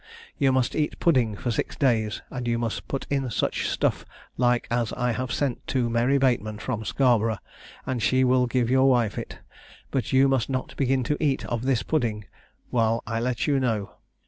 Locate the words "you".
0.39-0.51, 2.47-2.57, 10.11-10.27, 13.45-13.59